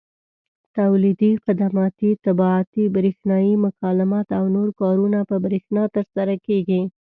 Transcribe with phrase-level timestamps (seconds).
[0.77, 6.81] تولیدي، خدماتي، طباعتي، برېښنایي مکالمات او نور کارونه په برېښنا ترسره کېږي.